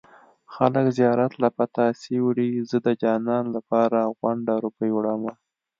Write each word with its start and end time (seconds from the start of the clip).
خلک 0.53 0.85
زيارت 0.97 1.33
له 1.43 1.49
پتاسې 1.57 2.13
وړي 2.25 2.49
زه 2.69 2.77
د 2.85 2.87
جانان 3.03 3.45
لپاره 3.55 3.99
غونډه 4.19 4.53
روپۍ 4.65 4.89
وړمه 4.93 5.33